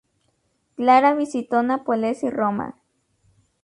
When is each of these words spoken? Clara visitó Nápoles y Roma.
Clara 0.77 1.13
visitó 1.13 1.61
Nápoles 1.61 2.23
y 2.23 2.31
Roma. 2.31 2.75